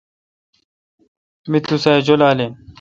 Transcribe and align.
می 1.49 1.59
تو 1.67 1.75
سہ۔ 1.83 1.91
اجولال 1.99 2.37
این۔ 2.41 2.51